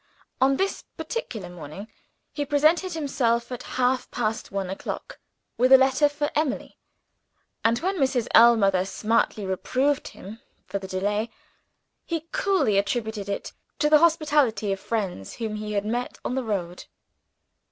[0.41, 1.87] On this particular morning
[2.33, 5.19] he presented himself, at half past one o'clock,
[5.59, 6.75] with a letter for Emily;
[7.63, 8.27] and when Mrs.
[8.33, 11.29] Ellmother smartly reproved him for the delay,
[12.03, 16.43] he coolly attributed it to the hospitality of friends whom he had met on the
[16.43, 16.85] road.